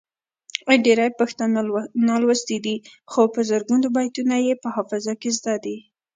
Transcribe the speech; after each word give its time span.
ډیری 0.85 1.09
پښتانه 1.19 1.59
نالوستي 2.07 2.57
دي 2.65 2.75
خو 3.11 3.21
په 3.33 3.39
زرګونو 3.49 3.87
بیتونه 3.95 4.35
یې 4.45 4.53
په 4.63 4.67
حافظه 4.75 5.13
کې 5.21 5.29
زده 5.37 5.55
دي. 5.63 5.77